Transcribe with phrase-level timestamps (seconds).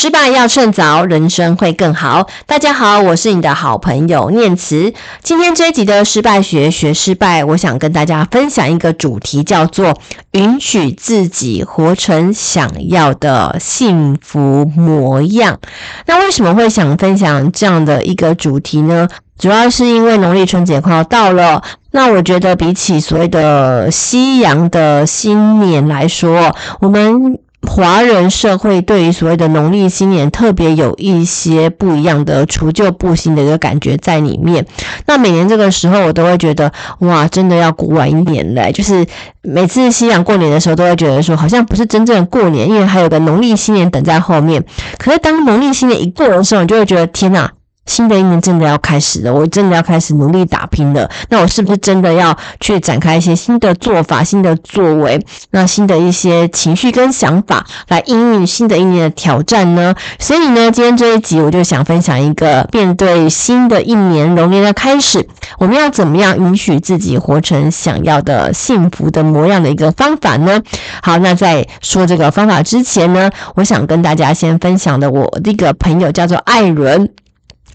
[0.00, 2.26] 失败要趁早，人生会更好。
[2.46, 4.94] 大家好，我是你的好朋友念慈。
[5.22, 10.00] 今天这一集的失败学学失败，我想跟大家分享一个主题，叫做
[10.32, 15.58] 允许自己活成想要的幸福模样。
[16.06, 19.06] 那为什么会想分享这样的一个主题呢？
[19.38, 27.38] 主要是因为农历春节快要到了，那我觉得比起所谓的西洋的新年来说，我们。
[27.68, 34.66] 华人社会对于所谓的农历新年特别有一些不一样的除旧布新的一个感觉在里面。
[35.06, 38.72] 那每年这个时候，我都会觉得哇，真的要过完一年嘞！
[38.72, 39.06] 就是
[39.42, 44.64] 每次西洋过年的时候，都会觉得说好像不是真正的过年，因为还有个农历新年等在后面。
[44.98, 47.52] 可是当农历新年一过的时候，你就会觉得天哪！
[47.86, 51.10] 新的一年真的要开始了，我真的要开始努力打拼了。
[51.28, 55.24] 那我是不是真的要去展开一些新的做法、新的作为？
[55.50, 59.94] 那新的一些情绪跟想法来应对新的一年的挑战呢？
[60.18, 65.26] 所以呢，今天这一集我就想分享一个面对新的一年龙年的开始，
[65.58, 70.62] 我们要怎么样允许自己活成想要的幸福的模样的一个方法呢？
[71.02, 77.10] 好，那在说这个方法之前呢，我想跟大家先分享的，我的一个朋友叫做艾伦。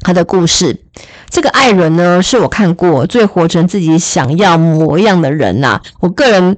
[0.01, 0.81] 他的故事，
[1.29, 6.57] 这个艾伦呢，是我看过最活成自己想要模样的人呐、我个人。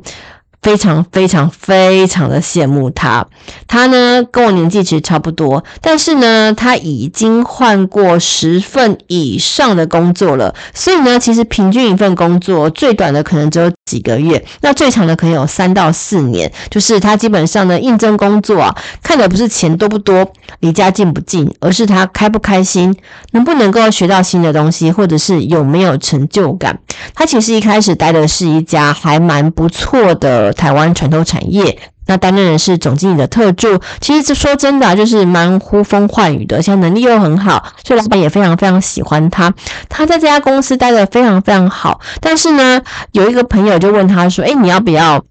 [0.61, 3.25] 非常非常非常的羡慕他，
[3.67, 16.51] 他呢跟我年纪其实差不多，但是呢他已经换过十份以上的工作了，所以呢其实平均一份工作最短的可能只有几个月，那最长的可能有三到四年。
[16.69, 22.93] 就是他基本上呢应征工作啊，看的不是钱多不多，离家近不近，而是他开不开心，
[23.31, 26.79] 能不能够学到新的东西，或者是有没有成就感。
[27.13, 30.46] 他其实一开始待的是一家还蛮不错的。
[30.53, 33.79] 台湾传统产业，那担任的是总经理的特助。
[33.99, 39.53] 其实这说真的啊，就是蛮呼风唤雨的，现在能力又很好，所以老板也非常非常喜欢他。
[39.89, 41.99] 他在这家公司待得非常非常好。
[42.21, 42.81] 但是呢，
[43.11, 45.23] 有一个朋友就问他说：“诶，你要不要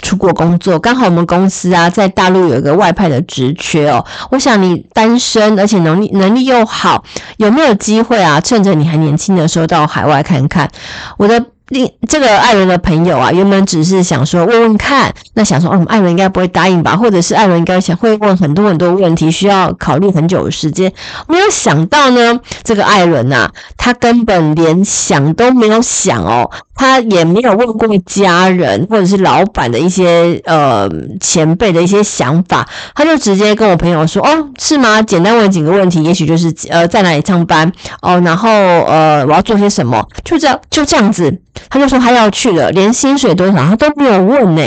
[0.00, 0.78] 出国工作？
[0.78, 4.06] 刚好我们公司啊，在大陆有一个外派的职缺哦。
[4.30, 7.04] 我想你单身，而且能力能力又好，
[7.36, 8.40] 有没有机会啊？
[8.40, 10.70] 趁着你还年轻的时候，到海外看看。”
[11.18, 11.44] 我的。
[11.68, 16.96] 另这个艾伦的朋友啊，原本只是想说问问看，那想说，嗯，艾伦应该不会答应吧？
[16.96, 20.92] 或者是艾伦应该想会问很多很多问题，需要考虑很久的时间。
[21.28, 30.88] 没有想到呢，这个艾伦啊，他根本连想都没有想哦，他也没有问过家人或者是老板的一些呃
[31.20, 35.02] 前辈的一些想法，他就直接跟我朋友说，哦，是吗？
[35.02, 41.36] 简单问几个问题，也许就是呃在哪里上班哦，然后呃我要做些什么，就这样就这样子。
[41.68, 44.62] 他就说他要去了，连薪水多少他都没有问呢。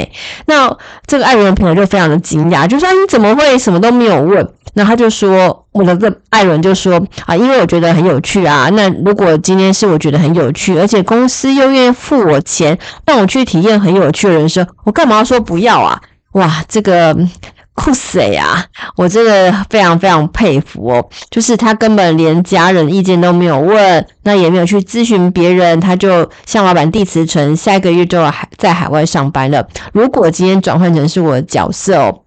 [0.46, 0.76] 那
[1.08, 4.46] 这个爱人的朋友就非常的惊讶，就说你怎么会什么都没有问？
[4.74, 8.70] 那他就说，我的这艾伦就说啊，因为我觉得很有趣啊。
[8.74, 16.02] 那如果今天是我觉得很有趣，而且公司又愿意付我钱，让我去体验很有趣的人生，我干嘛要说不要啊？
[16.34, 17.16] 哇，这个。
[17.74, 18.66] 酷死呀！
[18.98, 29.66] 我真的非常非常佩服哦，就是他根本连家人意见都没有问，那也没有去咨询别人，他就向老板递辞呈，下一个月就要海在海外上班了。
[29.94, 32.20] 如果今天转换成是我的角色哦，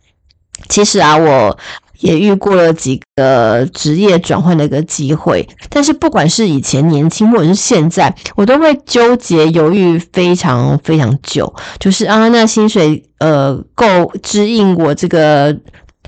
[0.68, 1.56] 其实啊，我。
[2.04, 11.54] 也遇过了几个职业转换的一个机会，但是不管是以前年轻或者是现在，我都会纠结犹豫非常非常久。
[11.78, 15.56] 就是啊，那薪水呃够支应我这个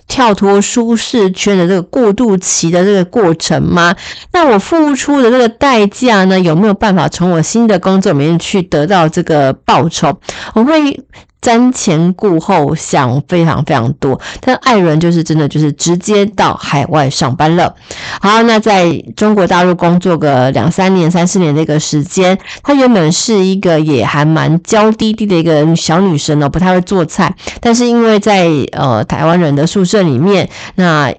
[0.06, 3.96] 跳脱舒适圈的这个过渡期的这个过程吗？
[4.32, 10.18] 那我付出的这个代价呢，有没有办法从我新的工作里面去得到这个报酬？
[10.52, 11.00] 我会。
[11.46, 17.72] 瞻前顾后，想非常非常多，但艾伦就是真的就是直接到海外上班了。
[18.20, 31.15] 好，那在中国大陆工作个两三年、三四年的一个时间，她原本是一个也还蛮娇滴滴的一个小女生哦，不太会做菜，但是因为在呃台湾人的宿舍里面，那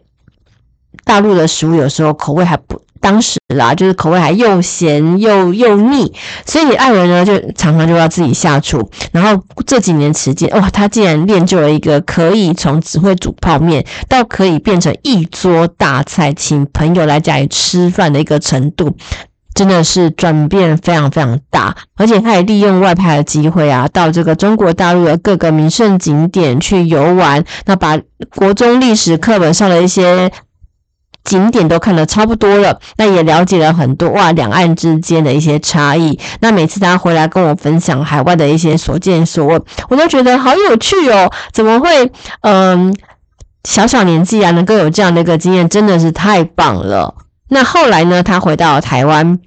[1.06, 2.82] 大陆的食物有时候口味还不。
[3.00, 6.14] 当时啦，就是口味还又咸又又腻，
[6.46, 8.90] 所以艾伦呢就常常就要自己下厨。
[9.12, 18.96] 然后这几年时间，哇，他竟然练就了一个可以从只会煮泡面到可以变成一桌大菜，请朋友来家里吃饭的一个程度，
[19.54, 21.76] 真的是转变非常非常大。
[21.96, 28.00] 而且他也利用外派的机会啊，到这个中国大陆的各个名胜景点去游玩，那把
[28.36, 30.32] 国中历史课本上的一些。
[31.28, 36.18] 景点都看得差不多了，那也了解了很多哇，两岸之间的一些差异。
[36.40, 41.30] 那每次他回来跟我分享海外的一些所见所闻，我都觉得好有趣哦。
[41.52, 42.96] 怎么会嗯
[43.66, 47.14] 小小年纪啊，能够有这样的一个经验，真的是太棒了。
[47.50, 49.40] 那后来呢，他回到台湾。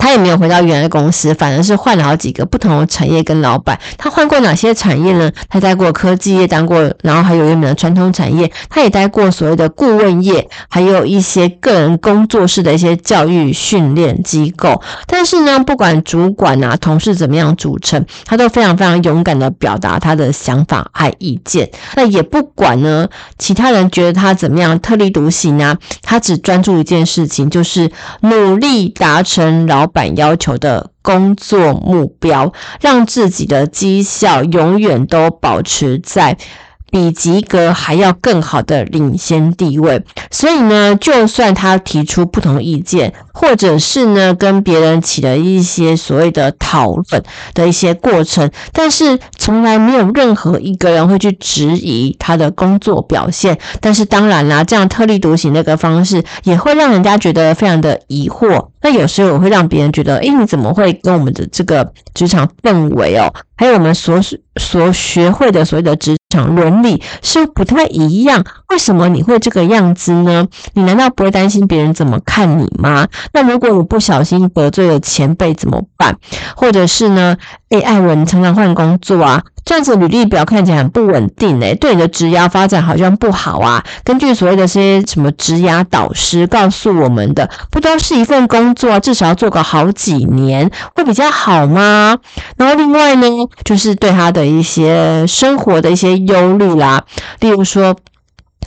[0.00, 3.78] 他也没有回到原来的公司，反而是换了好几个不同的产业跟老板。
[3.98, 5.30] 他换过哪些产业呢？
[5.50, 8.50] 他待过科技业，当过，然后还有原本的传统产业。
[8.70, 14.80] 他也待过所谓的顾问业，还有一些个人工作室的一些教育训练机构。
[15.06, 21.70] 但是呢，不管主管啊、同事怎么样组成，他都非常非常勇敢的表达他的想法和意见。
[21.94, 23.06] 那也不管呢，
[23.38, 27.92] 其他人觉得他怎么样特立独行啊，他只专注一件事情，就是
[28.22, 36.36] 努力达成老板要求的工作目标，让自己的绩效永远都保持在
[36.90, 40.04] 比及格还要更好的领先地位。
[40.30, 47.22] 所以呢，就算他提出不同意见，或者是呢跟别人起了一些所谓的讨论
[47.54, 53.58] 的一些过程，但是从来没有任何一个人会去质疑他的工作表现。
[53.80, 58.68] 但是当然啦，这样特立独行的一个方式，也会让人家觉得非常的疑惑。
[58.82, 64.20] 那有时候我会让别人觉得，诶，你怎么会跟我们的这个职场氛围哦，还有我们所
[64.56, 68.42] 所学会的所谓的职场伦理是不太一样？
[68.70, 70.46] 为什么你会这个样子呢？
[70.72, 73.06] 你难道不会担心别人怎么看你吗？
[73.32, 76.16] 那如果我不小心得罪了前辈怎么办？
[76.56, 77.36] 或者是呢？
[77.70, 83.84] 诶，艾伦，你常常换工作啊，这样子履历表看起来很不稳定诶，对你的职涯发展好像不好啊。
[84.02, 92.18] 根据所谓的些什么职涯导师告诉我们的，不都是一份工作，至少要做个好几年会比较好吗？
[92.56, 93.28] 然后另外呢，
[93.64, 97.04] 就是对他的一些生活的一些忧虑啦，
[97.38, 97.94] 例如说，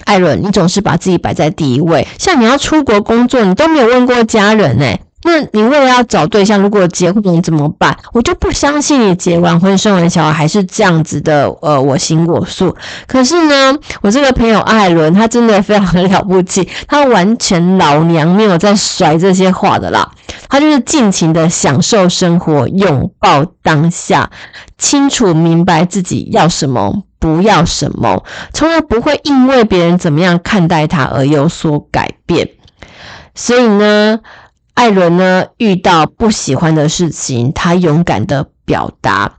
[0.06, 5.02] 艾伦，你总是把自己摆在第一位，像你要出国工作，你都没有问过家人诶。
[5.26, 7.98] 那你为了要找对象，如果结婚你怎么办？
[8.12, 12.76] 我就不相信你结完婚生完小孩还是这样子的，呃，我行我素。
[13.08, 20.12] 可是呢，我这个朋友艾伦，他真的非常的了不起，他完全老娘没有在甩这些话的啦，
[20.50, 24.30] 他就是尽情的享受生活，拥抱当下，
[24.78, 32.50] 清楚明白自己要什么，不要什么，从来不会因为别人怎么样看待他而有所改变。
[33.34, 34.20] 所以呢。
[34.76, 39.38] 艾伦呢，遇到不喜欢的事情，他勇敢的表达；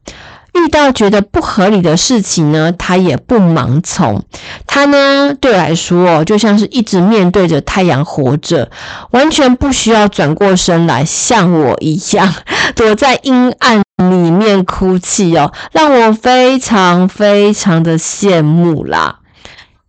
[0.54, 4.24] 遇到觉得不合理的事情呢，他也不盲从。
[4.66, 8.70] 他呢，对我来说哦，就像是一直面对着太阳活着，
[9.10, 12.32] 完全不需要转过身来，像我一样
[12.76, 19.18] 躲在阴暗里面哭泣哦，让我非常非常的羡慕啦。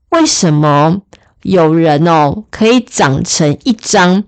[0.09, 1.01] 为什么
[1.44, 4.23] 有人哦，可以长成一张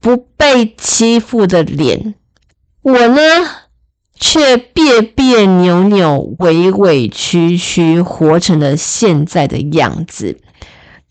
[0.00, 2.14] 不被欺负的脸，
[2.82, 3.20] 我呢
[4.18, 10.38] 却别别扭扭、委委屈屈，活成了现在的样子。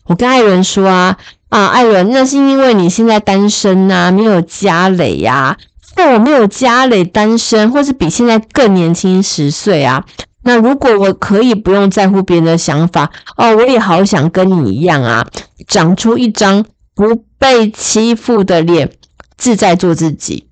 [0.06, 1.18] 我跟艾伦说啊
[1.48, 5.56] 啊，艾伦，那是因为你现在单身呐，没有家累呀。
[5.96, 10.04] 那我没有家累，单身，或是比现在更年轻十岁啊。
[10.42, 15.26] 那如果我可以不用在乎别人的想法哦，我也好想跟你一样啊，
[15.66, 16.64] 长出一张。
[16.96, 18.92] 不被欺负的脸，
[19.36, 20.46] 自在做自己。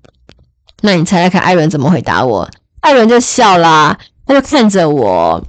[0.85, 2.49] 那你猜猜看，艾伦怎么回答我？
[2.81, 3.97] 艾伦就笑啦，
[4.27, 5.47] 他就看着我，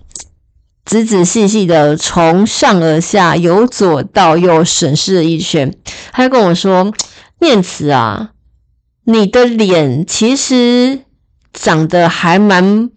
[0.85, 5.75] 仔仔细细的从上而下，由左到右审视了一圈。
[6.13, 6.93] 他就跟我说
[7.43, 8.31] ：“念慈啊，
[9.03, 11.01] 你的脸其实
[11.53, 12.89] 长得还蛮……”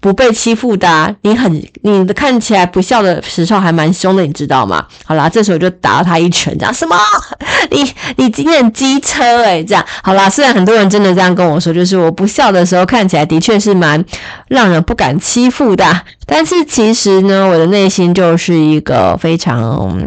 [0.00, 4.86] 不被欺负的，你很你的看起来不笑的时候还蛮凶的，你知道吗？
[5.04, 6.96] 好啦，这时候就打了他一拳，这样什么？
[7.70, 10.30] 你你今天很机车诶、欸、这样好啦。
[10.30, 14.02] 虽然很多人真的这样跟我说，就是我不笑的时候看起来的确是蛮
[14.48, 19.60] 让人不敢欺负的，但是其实呢，我的内心就是一个非常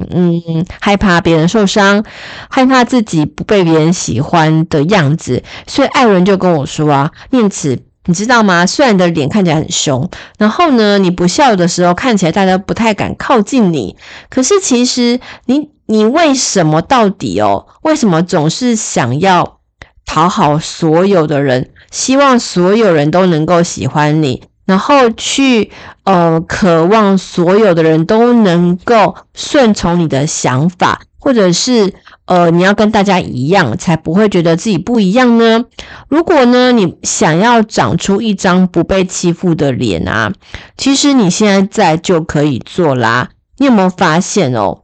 [0.10, 2.04] 嗯害怕别人受伤，
[2.50, 7.78] 害怕自己不被别人喜欢的样子，所以艾伦就跟我说啊，念慈。
[8.06, 8.66] 你知道吗？
[8.66, 13.96] 虽然你的脸看起来很凶，然后呢，你不笑的时候看起来大家不太敢靠近你。
[14.30, 17.66] 可是其实你，你为什么到底哦？
[17.82, 19.60] 为什么总是想要
[20.06, 25.72] 讨好所有的人，希望所有人都能够喜欢你，然后去
[26.04, 31.94] 呃渴望所有的人都能够顺从你的想法，或者是？
[32.26, 35.66] 呃，你要跟大家一样，才不会觉得自己不一样呢。
[36.08, 40.32] 如果呢，你想要长出一张不被欺负的脸啊，
[40.78, 43.32] 其实你现在在就可以做啦。
[43.58, 44.84] 你有没有发现哦？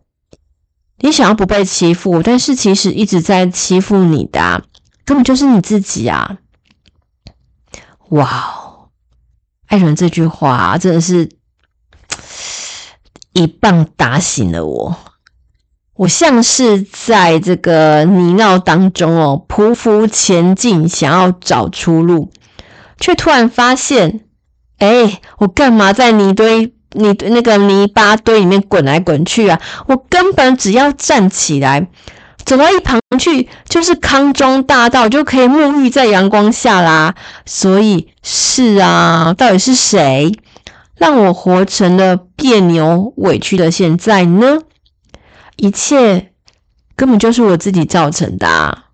[1.00, 4.62] 你想要不被欺负，但是其实一直在欺负你的啊，
[5.06, 6.38] 根本就是你自己啊！
[8.10, 8.90] 哇哦，
[9.68, 11.30] 艾伦这句话真的是
[13.32, 14.98] 一棒打醒了我。
[16.00, 22.32] 我像是在这个泥淖当中哦，匍匐前进，想要找出路，
[22.98, 24.22] 却突然发现，
[24.78, 29.60] 哎，我干嘛在泥堆、泥那个泥巴堆里面滚来滚去啊？
[29.88, 31.90] 我根本只要站起来，
[32.46, 37.16] 走到一旁去，就是康庄大道，就可以沐浴在阳光下啦。
[37.46, 40.32] 所以是啊，到底是谁
[40.96, 44.60] 让我活成了别扭委屈的现在呢？
[45.60, 46.32] 一切
[46.96, 48.86] 根本就是我自己造成的啊。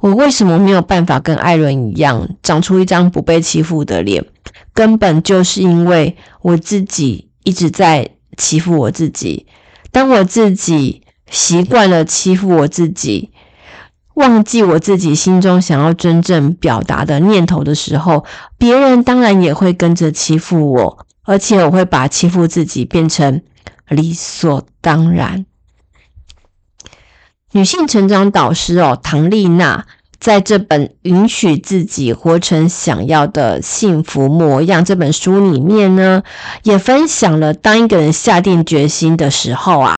[0.00, 4.24] 我为什么没有办法跟艾伦一样长出一张不被欺负的脸？
[4.74, 9.46] 根本就是因为我自己一直在欺负我自己。
[9.90, 13.30] 当我自己习惯了欺负我自己，
[14.14, 18.24] 忘记我自己心中想要真正表达的念头的时候，
[18.58, 23.42] 别人当然也会跟着欺负我，而且我会把欺负自己变成
[23.88, 25.46] 理所当然。
[27.52, 29.86] 女性成长导师哦，唐丽娜
[30.18, 36.22] 在这本《允许自己活成想要的幸福模样》这本书里面呢，
[36.64, 39.94] 也分享了当一个人下定决心的时候啊，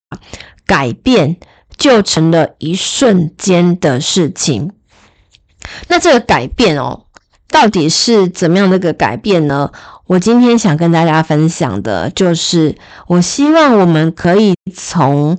[0.67, 1.39] 改变
[1.77, 4.73] 就成了一瞬间的事情。
[5.89, 7.07] 那这个改变哦，
[7.49, 9.73] 到底是怎么样的一个改变呢？
[10.07, 12.77] 我今天想跟大家分享的就是，
[13.07, 15.39] 我希望我们可以从。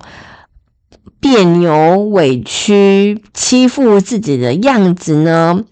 [1.19, 5.63] 别扭、委屈、欺负自己的样子呢，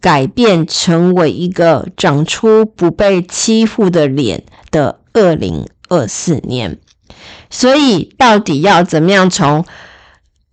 [0.00, 6.78] 改变成为一个长出不被欺负的脸的二零二四年。
[7.50, 9.64] 所以，到底要怎么样从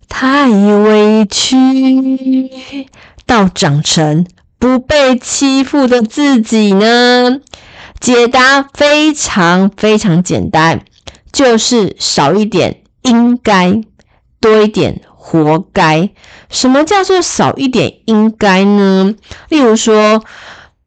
[0.08, 2.86] 太委屈
[3.26, 4.26] 到长成
[4.58, 7.40] 不被欺负的自己呢？
[7.98, 10.84] 解答非常非常简单，
[11.32, 12.82] 就是少一点。
[13.02, 13.82] 应该
[14.40, 16.10] 多一点，活该。
[16.48, 19.14] 什么叫做少一点应该呢？
[19.48, 20.24] 例如说，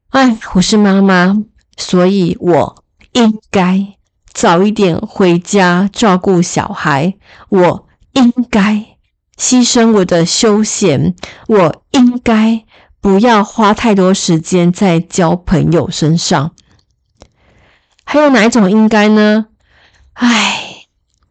[0.10, 1.44] 哎，我是妈妈，
[1.78, 3.96] 所以我应该
[4.32, 7.16] 早一点回家照顾小孩。
[7.50, 8.98] 我应该
[9.38, 11.16] 牺牲我的休闲。
[11.48, 12.66] 我应该
[13.02, 16.52] 不要花太多时间在交朋友身上。
[18.04, 19.46] 还有哪一种应该呢？
[20.14, 20.63] 哎。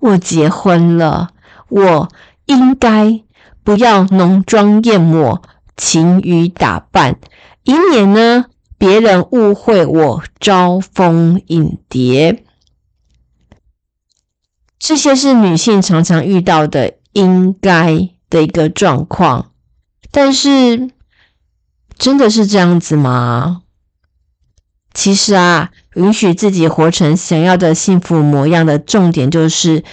[0.02, 1.30] 我结婚了，
[1.68, 2.08] 我
[2.46, 3.22] 应该
[3.62, 5.40] 不要浓妆艳抹、
[5.76, 7.20] 勤于打扮，
[7.62, 12.44] 以免呢别人误会我招蜂引蝶。
[14.76, 19.52] 这些是女性常常遇到的应该的一个状况，
[20.10, 20.90] 但是
[21.96, 23.62] 真的是这样子吗？
[24.94, 25.70] 其实啊。
[25.94, 29.84] 允许自己活成想要的幸福模样的重点，就是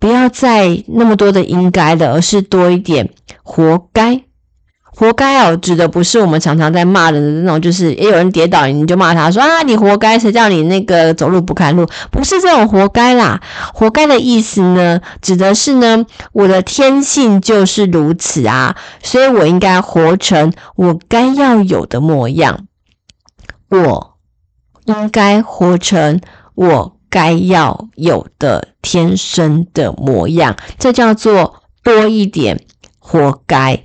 [0.00, 3.10] 不要再那么多的应该的，而是多一点
[3.44, 4.22] 活该。
[4.82, 11.86] 活该哦，指的不是我们常常在骂人的那种，就是也有人跌倒，你就骂他说啊，你活该，谁叫你那个走路不看路？
[12.10, 13.40] 不是这种活该啦。
[13.72, 18.74] 活该的意思呢，指的是呢，我的天性就是如此啊，
[19.04, 22.66] 所以我应该活成我该要有的模样。
[23.68, 24.11] 我。
[24.84, 26.20] 应该活成
[26.54, 32.64] 我该要有的天生的模样，这叫做多一点
[32.98, 33.82] 活该。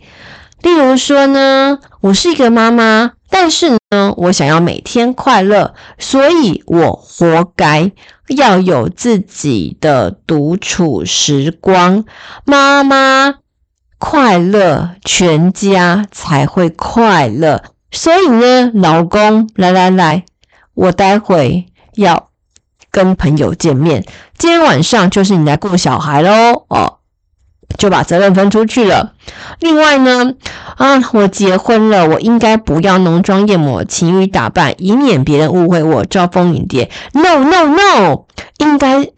[0.61, 7.91] 例如说呢，我是一个妈妈，但是呢，我想要每天快乐，所以我活该
[8.27, 12.05] 要有自己的独处时光。
[12.43, 13.35] 妈妈
[13.99, 17.63] 快乐，全家才会快乐。
[17.91, 20.25] 所以呢，老公，来来来。
[20.77, 21.65] 我待会
[21.95, 22.29] 要
[22.91, 24.05] 跟朋友见面，
[24.37, 26.99] 今天晚上就是你来顾小孩喽，哦，
[27.79, 29.13] 就把责任分出去了。
[29.59, 30.35] 另外呢，
[30.75, 36.91] 啊，我结婚了，我应该不要浓妆艳抹、勤于打扮，以免别人误会我招蜂引蝶。
[37.11, 38.25] No No No，
[38.59, 39.09] 应该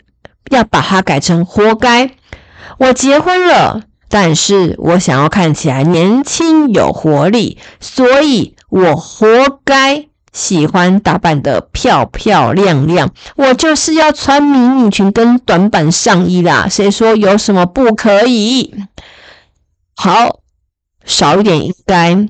[0.50, 2.12] 要把它改成活该。
[2.78, 10.06] 我结婚了，但是我想要看起来年轻有活力，所以我活该。
[10.32, 16.68] 喜欢打扮的漂漂亮亮，我就是要穿迷你裙跟短版上衣啦。
[16.70, 18.74] 谁说有什么不可以？
[19.96, 20.40] 好，
[21.04, 22.28] 少一点应该，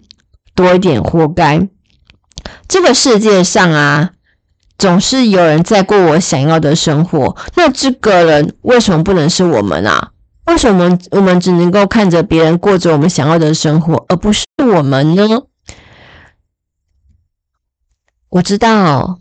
[0.55, 1.67] 多一点活该。
[2.67, 4.11] 这个世界上啊，
[4.77, 7.35] 总是有人在过我想要的生活。
[7.55, 10.11] 那这个人为什么不能是我们啊？
[10.45, 15.27] 为什么我们只能够看着别人过着我们想要的生活，而不是我们呢？
[18.29, 19.19] 我知道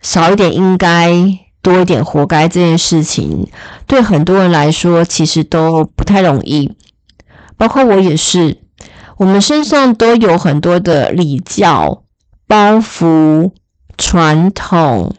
[0.00, 1.12] 少一点应该
[1.62, 3.48] 多一点活该这件事情，
[3.86, 6.72] 对很多人来说其实都不太容易，
[7.56, 8.58] 包括我也是。
[9.16, 12.02] 我们身上都有很多的礼教、
[12.48, 13.52] 包袱、
[13.96, 15.14] 传统、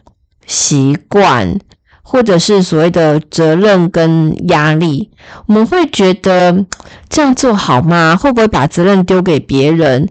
[0.46, 1.58] 习惯，
[2.02, 5.10] 或者是所谓的责任跟压力。
[5.46, 6.66] 我们会觉得
[7.08, 8.16] 这样做好吗？
[8.16, 10.10] 会不会把责任丢给别人？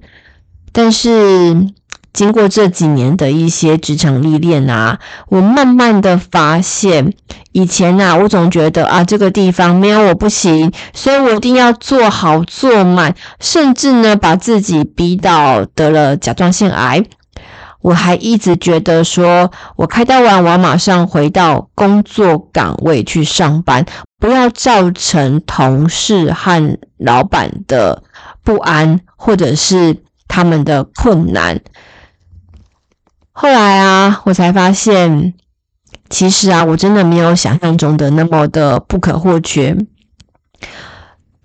[0.71, 1.67] 但是。
[2.13, 7.13] 经过这几年的一些职场历练啊，我慢慢的发现，
[7.51, 17.03] 以前啊，我总觉得啊，这个地方没有我不行，所以我一定要做好做满，甚至呢，把自己逼到得了甲状腺癌。
[17.81, 23.85] 我还一直觉得说，我开刀完，我要马上回到工作岗位去上班，
[24.19, 28.03] 不要造成同事和老板的
[28.43, 31.59] 不安，或者是他们的困难。
[33.35, 35.33] 后来啊，我才发现，
[36.07, 39.75] 其实啊，我真的没有想象中的那么的不可或缺。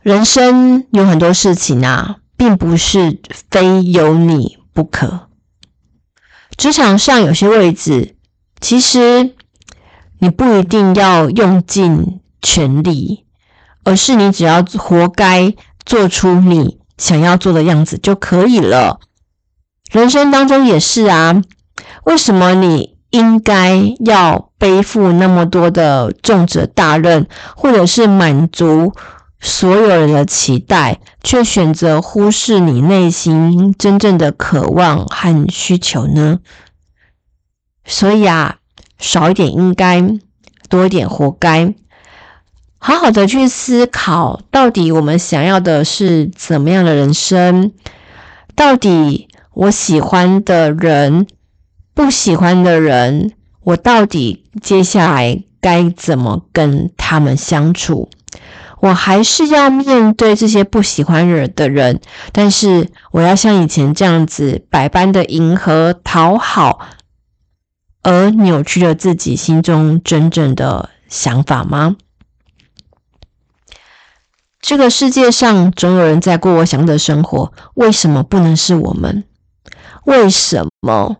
[0.03, 3.19] 人生有很多事情啊，并不是
[3.51, 5.29] 非有你不可。
[6.59, 8.17] 职场上有些位置，
[8.61, 9.35] 其实
[10.19, 13.25] 你不一定要用尽全力，
[13.83, 15.55] 而是你只要活该
[15.87, 19.01] 做出你想要做的样子就可以了。
[19.91, 21.43] 人生当中也是啊。
[22.05, 27.27] 为什么你应该要背负那么多的重责大任，
[27.57, 28.93] 或者是满足
[29.41, 36.41] 所有人的期待，却选择忽视你内心真正的渴望和需求呢？
[37.85, 38.57] 所以啊，
[38.99, 40.03] 少一点应该，
[40.69, 41.75] 多一点活该。
[42.81, 47.73] 好好的去思考，到底我们想要的是怎么样的人生？
[48.55, 51.27] 到底我喜欢的人，
[51.99, 53.33] 不喜欢的人，
[53.65, 58.09] 我到底接下来该怎么跟他们相处？
[58.81, 66.87] 我还是要面对这些不喜欢人的人，但是我要像以前这样子百般的迎合、讨好，
[68.05, 71.97] 而扭曲了自己心中真正的想法吗？
[74.61, 79.25] 这个世界上总有人在过我想的生活，为什么不能是我们？
[80.05, 81.17] 为什么？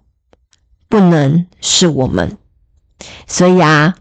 [0.89, 2.39] 不能是我们，
[3.27, 3.97] 所以啊，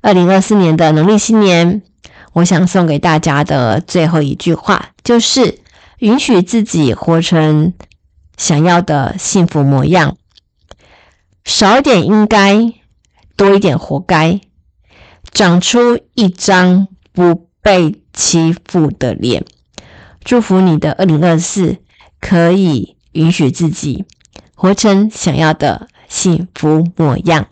[0.00, 1.82] 二零二四年的农历新年，
[2.32, 5.60] 我想送给大家的最后一句话，就是
[5.98, 7.72] 允许自己活成
[8.36, 10.16] 想要的幸福模样，
[11.44, 12.72] 少一点应该，
[13.36, 14.40] 多一点活该，
[15.30, 19.44] 长出一张不被欺负的脸。
[20.24, 21.76] 祝福你的二零二四，
[22.20, 24.04] 可以允许自己
[24.56, 25.86] 活成想要的。
[26.08, 27.46] 幸福模样。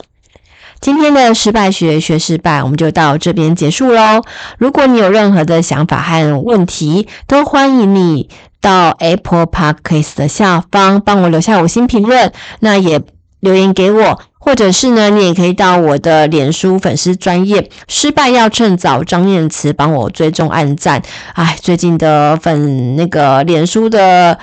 [0.81, 4.23] 今天的失败学学失败，我们就到这边结束喽。
[4.59, 8.29] 如果你有任何的想法和问题，都欢迎你
[8.61, 13.01] 到 Apple Podcast 的下方帮我留下五星评论，那也
[13.40, 21.01] 留言给我，或者是呢，你也可以到我的脸书粉丝专业失败要趁早张念慈帮我追踪按赞。
[21.33, 24.38] 哎，最近的粉那个脸书的。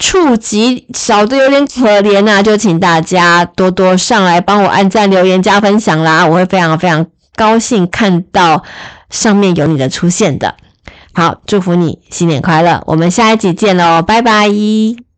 [0.00, 8.64] 触及少的有点可怜呐、就请大家多多上来帮我按赞、留言、加分享啦，我会非常非常高兴看到
[9.10, 10.56] 上面有你的出现的。
[11.12, 15.09] 好，祝福你新年快乐，我们下一集见喽，拜拜。